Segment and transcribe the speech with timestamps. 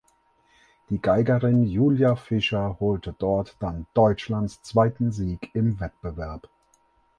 [0.89, 6.49] Die Geigerin Julia Fischer holte dort dann Deutschlands zweiten Sieg im Wettbewerb.